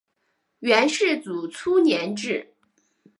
[0.61, 2.55] 元世祖初年置。